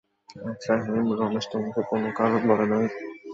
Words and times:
আচ্ছা 0.45 0.73
হেম, 0.85 1.07
রমেশ 1.19 1.45
তোমাকে 1.51 1.81
কোনো 1.89 2.07
কারণ 2.17 2.41
বলে 2.49 2.65
নাই? 2.71 2.85